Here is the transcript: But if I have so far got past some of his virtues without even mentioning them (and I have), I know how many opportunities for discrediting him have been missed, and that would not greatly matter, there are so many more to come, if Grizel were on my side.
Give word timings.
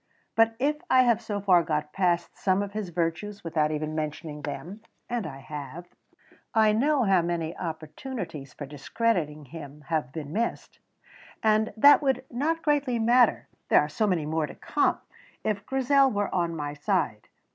But 0.35 0.55
if 0.57 0.77
I 0.89 1.03
have 1.03 1.21
so 1.21 1.39
far 1.39 1.61
got 1.61 1.93
past 1.93 2.35
some 2.35 2.63
of 2.63 2.71
his 2.73 2.89
virtues 2.89 3.43
without 3.43 3.69
even 3.69 3.93
mentioning 3.93 4.41
them 4.41 4.81
(and 5.07 5.27
I 5.27 5.37
have), 5.37 5.89
I 6.55 6.71
know 6.71 7.03
how 7.03 7.21
many 7.21 7.55
opportunities 7.55 8.51
for 8.51 8.65
discrediting 8.65 9.45
him 9.45 9.81
have 9.89 10.11
been 10.11 10.33
missed, 10.33 10.79
and 11.43 11.71
that 11.77 12.01
would 12.01 12.25
not 12.31 12.63
greatly 12.63 12.97
matter, 12.97 13.47
there 13.69 13.81
are 13.81 13.89
so 13.89 14.07
many 14.07 14.25
more 14.25 14.47
to 14.47 14.55
come, 14.55 14.97
if 15.43 15.67
Grizel 15.67 16.09
were 16.09 16.33
on 16.33 16.55
my 16.55 16.73
side. 16.73 17.27